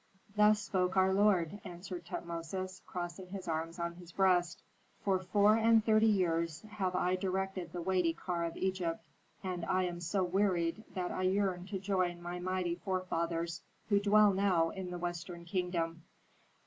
[0.35, 4.63] "Thus spoke our lord," answered Tutmosis, crossing his arms on his breast:
[5.03, 9.05] "'For four and thirty years have I directed the weighty car of Egypt,
[9.43, 14.33] and I am so wearied that I yearn to join my mighty forefathers who dwell
[14.33, 16.01] now in the western kingdom.